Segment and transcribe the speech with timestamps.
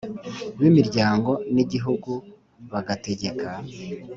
[0.59, 2.11] b’imiryango n’igihugu
[2.71, 3.49] bagategeka